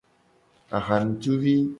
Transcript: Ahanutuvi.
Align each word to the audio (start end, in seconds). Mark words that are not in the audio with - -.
Ahanutuvi. 0.77 1.55